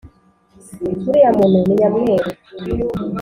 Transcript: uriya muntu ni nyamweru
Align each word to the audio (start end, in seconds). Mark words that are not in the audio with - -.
uriya 1.07 1.29
muntu 1.37 1.59
ni 1.65 1.73
nyamweru 1.79 2.29